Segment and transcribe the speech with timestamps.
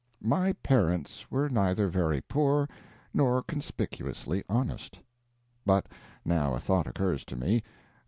[0.23, 2.67] My parents were neither very poor
[3.13, 4.99] nor conspicuously honest.
[5.63, 5.85] But
[6.25, 7.61] now a thought occurs to me.